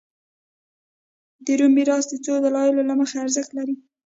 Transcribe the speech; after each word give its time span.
د 1.45 1.47
روم 1.59 1.71
میراث 1.77 2.05
د 2.09 2.13
څو 2.25 2.33
دلایلو 2.45 2.87
له 2.89 2.93
مخې 2.99 3.15
ارزښت 3.23 3.51
لري 3.57 3.75